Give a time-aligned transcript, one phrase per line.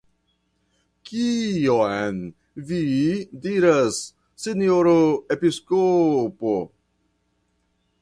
[1.09, 2.17] Kion
[2.71, 2.81] vi
[3.45, 4.01] diras,
[4.47, 4.97] sinjoro
[5.37, 6.59] episkopo?